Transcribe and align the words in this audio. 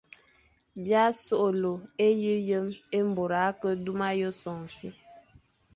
B 0.83 0.83
î 0.91 0.93
a 1.03 1.05
soghle 1.23 1.73
e 2.07 2.07
yi 2.21 2.35
yem 2.49 2.67
é 2.97 2.99
môr 3.13 3.31
a 3.45 3.45
ke 3.59 3.69
duma 3.83 4.07
yʼé 4.19 4.29
sôm 4.41 4.61
si, 4.75 4.87